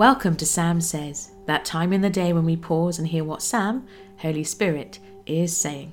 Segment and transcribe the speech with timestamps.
[0.00, 3.42] Welcome to Sam Says, that time in the day when we pause and hear what
[3.42, 5.92] Sam, Holy Spirit, is saying.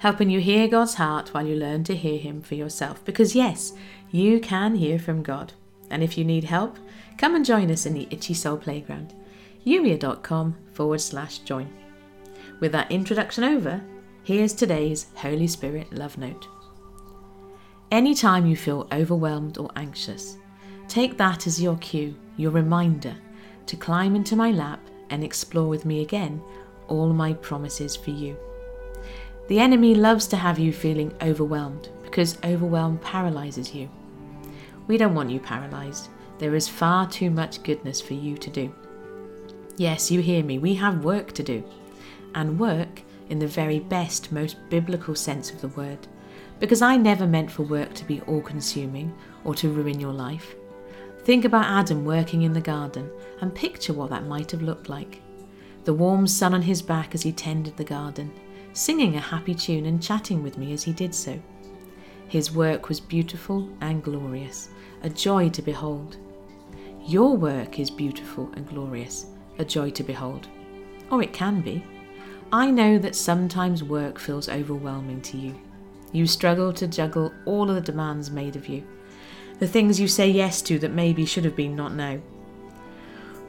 [0.00, 3.02] Helping you hear God's heart while you learn to hear Him for yourself.
[3.06, 3.72] Because, yes,
[4.10, 5.54] you can hear from God.
[5.88, 6.76] And if you need help,
[7.16, 9.14] come and join us in the Itchy Soul Playground.
[9.64, 11.72] youier.com forward slash join.
[12.60, 13.82] With that introduction over,
[14.22, 16.46] here's today's Holy Spirit love note.
[17.90, 20.36] Anytime you feel overwhelmed or anxious,
[20.88, 23.16] take that as your cue, your reminder
[23.70, 24.80] to climb into my lap
[25.10, 26.42] and explore with me again
[26.88, 28.36] all my promises for you.
[29.46, 33.88] The enemy loves to have you feeling overwhelmed because overwhelm paralyzes you.
[34.88, 36.08] We don't want you paralyzed.
[36.38, 38.74] There is far too much goodness for you to do.
[39.76, 41.62] Yes, you hear me, we have work to do.
[42.34, 46.08] And work in the very best, most biblical sense of the word.
[46.58, 50.56] Because I never meant for work to be all consuming or to ruin your life.
[51.24, 53.10] Think about Adam working in the garden
[53.40, 55.20] and picture what that might have looked like.
[55.84, 58.32] The warm sun on his back as he tended the garden,
[58.72, 61.40] singing a happy tune and chatting with me as he did so.
[62.28, 64.70] His work was beautiful and glorious,
[65.02, 66.16] a joy to behold.
[67.06, 69.26] Your work is beautiful and glorious,
[69.58, 70.48] a joy to behold.
[71.10, 71.84] Or it can be.
[72.52, 75.54] I know that sometimes work feels overwhelming to you.
[76.12, 78.84] You struggle to juggle all of the demands made of you
[79.60, 82.18] the things you say yes to that maybe should have been not now.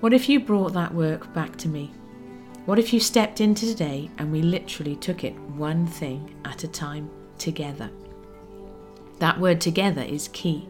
[0.00, 1.92] What if you brought that work back to me?
[2.64, 6.68] What if you stepped into today and we literally took it one thing at a
[6.68, 7.90] time together?
[9.18, 10.66] That word together is key.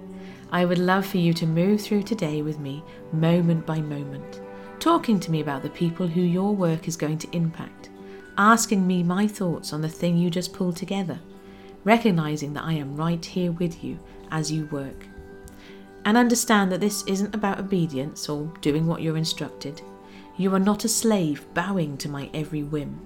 [0.51, 4.41] I would love for you to move through today with me, moment by moment,
[4.81, 7.91] talking to me about the people who your work is going to impact,
[8.39, 11.21] asking me my thoughts on the thing you just pulled together,
[11.85, 14.01] recognizing that I am right here with you
[14.33, 15.07] as you work
[16.09, 19.83] and understand that this isn't about obedience or doing what you're instructed.
[20.39, 22.99] You are not a slave bowing to my every whim.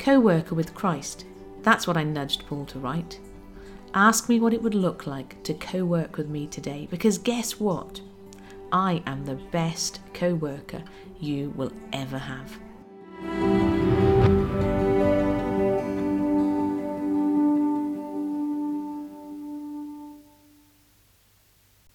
[0.00, 1.24] Co worker with Christ,
[1.62, 3.20] that's what I nudged Paul to write.
[3.94, 7.60] Ask me what it would look like to co work with me today, because guess
[7.60, 8.00] what?
[8.72, 10.82] I am the best co worker
[11.20, 12.58] you will ever have.